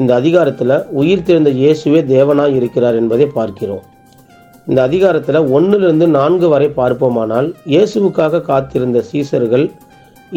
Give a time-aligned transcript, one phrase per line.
[0.00, 3.84] இந்த அதிகாரத்தில் உயிர் தெரிந்த இயேசுவே தேவனாய் இருக்கிறார் என்பதை பார்க்கிறோம்.
[4.70, 9.64] இந்த அதிகாரத்தில் ஒன்றிலிருந்து நான்கு வரை பார்ப்போமானால் இயேசுவுக்காக காத்திருந்த சீசர்கள்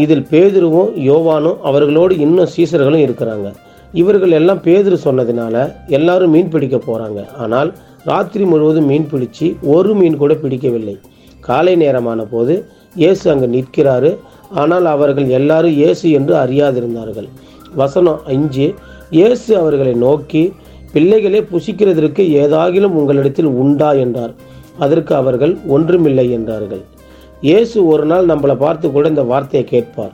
[0.04, 3.48] இதில் பேதுருவும் யோவானும் அவர்களோடு இன்னும் சீசர்களும் இருக்கிறாங்க.
[4.02, 5.56] இவர்கள் எல்லாம் பேதுரு சொன்னதினால
[5.98, 7.72] எல்லாரும் மீன் பிடிக்க போகிறாங்க ஆனால்
[8.10, 10.96] ராத்திரி முழுவதும் மீன் பிடிச்சு ஒரு மீன் கூட பிடிக்கவில்லை.
[11.48, 12.54] காலை நேரமான போது
[13.02, 14.12] இயேசு அங்கு நிற்கிறாரு.
[14.62, 17.30] ஆனால் அவர்கள் எல்லாரும் இயேசு என்று அறியாதிருந்தார்கள்.
[17.76, 18.74] வசனம் அஞ்சு
[19.10, 20.54] இயேசு அவர்களை நோக்கி
[20.94, 23.94] பிள்ளைகளே புசிக்கிறதற்கு ஏதாகிலும் உங்களிடத்தில் உண்டா?
[23.94, 24.34] என்றார்.
[24.78, 26.82] அதற்கு அவர்கள் ஒன்றுமில்லை என்றார்கள்.
[27.42, 30.12] இயேசு ஒரு நாள் நம்மளை பார்த்து கூட இந்த வார்த்தையை கேட்பார்.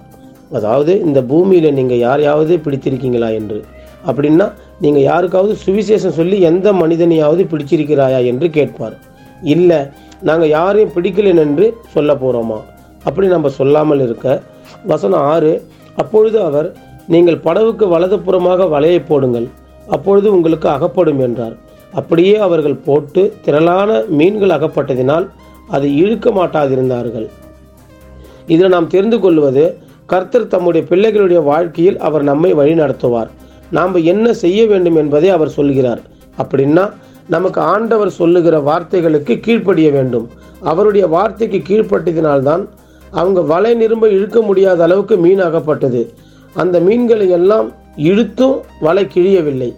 [0.52, 3.30] அதாவது இந்த பூமியில் நீங்கள் யாரையாவது பிடித்திருக்கீங்களா?
[3.34, 3.64] என்று.
[4.08, 8.26] அப்படின்னா நீங்கள் யாருக்காவது சுவிசேஷம் சொல்லி எந்த மனிதனையாவது பிடிச்சிருக்கிறாயா?
[8.26, 8.98] என்று கேட்பார்.
[9.44, 9.80] இல்லை
[10.22, 12.60] நாங்கள் யாரையும் பிடிக்கலன் என்று சொல்ல போகிறோமா
[13.04, 14.42] அப்படி நம்ம சொல்லாமல் இருக்க
[14.86, 15.52] வசனம் ஆறு
[15.96, 16.76] அப்பொழுது அவர்
[17.08, 19.48] நீங்கள் படவுக்கு வலதுபுறமாக வலையை போடுங்கள்.
[19.88, 21.56] அப்பொழுது உங்களுக்கு அகப்படும் என்றார்.
[21.94, 25.28] அப்படியே அவர்கள் போட்டு திரளான மீன்கள் அகப்பட்டதினால்
[25.68, 27.28] அதை இழுக்க மாட்டாதிருந்தார்கள்.
[28.48, 29.64] இதில் நாம் தெரிந்து கொள்வது
[30.06, 33.30] கர்த்தர் தம்முடைய பிள்ளைகளுடைய வாழ்க்கையில் அவர் நம்மை வழி நடத்துவார்.
[33.72, 36.02] நாம் என்ன செய்ய வேண்டும் என்பதை அவர் சொல்கிறார்.
[36.38, 36.92] அப்படின்னா
[37.28, 40.30] நமக்கு ஆண்டவர் சொல்லுகிற வார்த்தைகளுக்கு கீழ்ப்படிய வேண்டும்.
[40.62, 42.64] அவருடைய வார்த்தைக்கு கீழ்ப்பட்டதினால்தான்
[43.12, 46.02] அவங்க வலை நிரும்ப இழுக்க முடியாத அளவுக்கு மீன் அகப்பட்டது.
[46.64, 47.68] அந்த மீன்களை எல்லாம்
[48.10, 49.70] இழுத்தும் வலை கிழியவில்லை.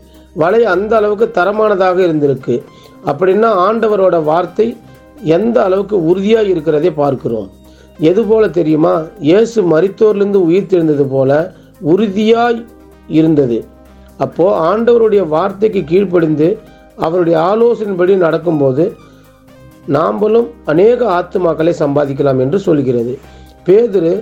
[0.41, 2.55] வலை அந்த அளவுக்கு தரமானதாக இருந்திருக்கு.
[3.09, 4.67] அப்படின்னா ஆண்டவரோட வார்த்தை
[5.37, 7.47] எந்த அளவுக்கு உறுதியாக இருக்கிறதை பார்க்கிறோம்.
[8.09, 8.93] எது போல தெரியுமா?
[9.29, 11.31] இயேசு மரித்தோர்லேருந்து உயிர் தெழுந்தது போல
[11.93, 12.59] உறுதியாய்
[13.19, 13.57] இருந்தது.
[14.25, 16.47] அப்போ ஆண்டவருடைய வார்த்தைக்கு கீழ்ப்படிந்து
[17.05, 18.85] அவருடைய ஆலோசனைப்படி நடக்கும்போது
[19.97, 23.13] நாம்பளும் அநேக ஆத்துமாக்களை சம்பாதிக்கலாம் என்று சொல்கிறது.
[23.67, 24.13] பேதுரு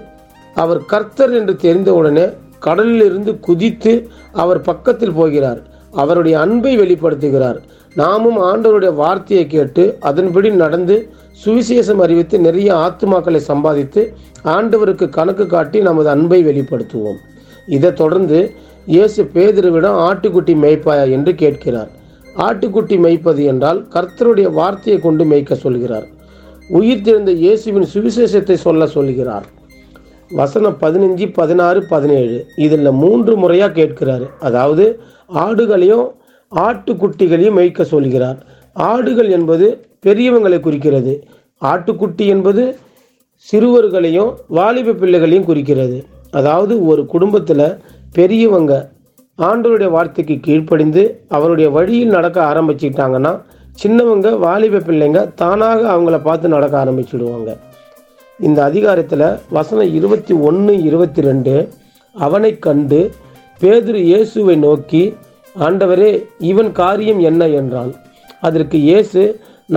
[0.64, 2.26] அவர் கர்த்தர் என்று தெரிந்தவுடனே
[2.60, 5.62] கடலிலிருந்து குதித்து அவர் பக்கத்தில் போகிறார்.
[5.92, 7.60] அவருடைய அன்பை வெளிப்படுத்துகிறார்.
[7.96, 11.10] நாமும் ஆண்டவருடைய வார்த்தையை கேட்டு அதன்படி நடந்து
[11.46, 14.14] சுவிசேஷம் அறிவித்து நிறைய ஆத்துமாக்களை சம்பாதித்து
[14.44, 17.20] ஆண்டவருக்கு கணக்கு காட்டி நமது அன்பை வெளிப்படுத்துவோம்.
[17.68, 18.52] இதை தொடர்ந்து
[18.86, 21.90] இயேசு பேதருவிடம் ஆட்டுக்குட்டி மேய்ப்பாயா என்று கேட்கிறார்.
[22.38, 26.08] ஆட்டுக்குட்டி மேய்ப்பது என்றால் கர்த்தருடைய வார்த்தையை கொண்டு மேய்க்க சொல்கிறார்.
[26.70, 29.46] உயிர் இயேசுவின் சுவிசேஷத்தை சொல்ல சொல்கிறார்.
[30.32, 32.46] வசனம் பதினஞ்சு பதினாறு பதினேழு.
[32.56, 34.26] இதில் மூன்று முறையாக கேட்கிறாரு.
[34.40, 35.00] அதாவது
[35.36, 36.06] ஆடுகளையும்
[36.52, 38.46] ஆட்டுக்குட்டிகளையும் மேய்க்க சொல்கிறார்.
[38.76, 41.24] ஆடுகள் என்பது பெரியவங்களை குறிக்கிறது.
[41.62, 42.78] ஆட்டுக்குட்டி என்பது
[43.52, 46.06] சிறுவர்களையும் வாலிப பிள்ளைகளையும் குறிக்கிறது.
[46.32, 47.78] அதாவது ஒரு குடும்பத்தில்
[48.14, 48.90] பெரியவங்க
[49.40, 53.42] ஆண்டவருடைய வார்த்தைக்கு கீழ்ப்படிந்து அவருடைய வழியில் நடக்க ஆரம்பிச்சிட்டாங்கன்னா
[53.84, 57.58] சின்னவங்க வாலிப பிள்ளைங்க தானாக அவங்கள பார்த்து நடக்க ஆரம்பிச்சிடுவாங்க.
[58.46, 59.28] இந்த அதிகாரத்தில்
[59.58, 61.54] வசனம் இருபத்தி ஒன்று இருபத்தி ரெண்டு
[62.16, 63.00] அவனை கண்டு
[63.62, 65.02] பேதுரு இயேசுவை நோக்கி
[65.56, 66.12] ஆண்டவரே
[66.50, 67.92] இவன் காரியம் என்ன என்றான்.
[68.48, 69.22] அதற்கு இயேசு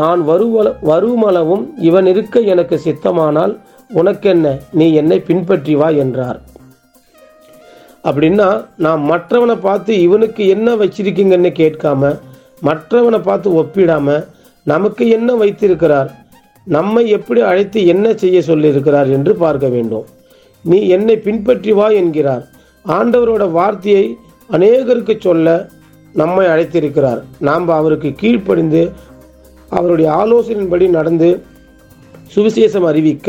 [0.01, 3.55] நான் வருவல வருமளவும் இவன் இருக்க எனக்கு சித்தமானால்
[4.01, 4.47] உனக்கென்ன?
[4.79, 6.41] நீ என்னை பின்பற்றி வா என்றார்.
[8.05, 8.51] அப்படின்னா
[8.85, 12.13] நான் மற்றவனை பார்த்து இவனுக்கு என்ன வச்சிருக்கீங்கன்னு கேட்காம
[12.69, 14.25] மற்றவனை பார்த்து ஒப்பிடாம
[14.67, 16.11] நமக்கு என்ன வைத்திருக்கிறார்?
[16.77, 20.07] நம்மை எப்படி அழைத்து என்ன செய்ய சொல்லியிருக்கிறார் என்று பார்க்க வேண்டும்.
[20.65, 22.45] நீ என்னை பின்பற்றி வா என்கிறார்.
[22.85, 24.05] ஆண்டவரோட வார்த்தையை
[24.51, 25.47] அநேகருக்கு சொல்ல
[26.15, 27.21] நம்மை அழைத்திருக்கிறார்.
[27.49, 28.83] நாம் அவருக்கு கீழ்ப்படிந்து
[29.79, 31.29] அவருடைய ஆலோசனையின்படி நடந்து
[32.35, 33.29] சுவிசேஷம் அறிவிக்க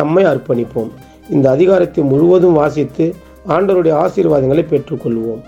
[0.00, 0.90] நம்மை அர்ப்பணிப்போம்.
[1.34, 3.06] இந்த அதிகாரத்தை முழுவதும் வாசித்து
[3.54, 5.42] ஆண்டவருடைய ஆசீர்வாதங்களை பெற்றுக்கொள்வோம்.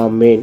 [0.00, 0.42] ஆமேன்.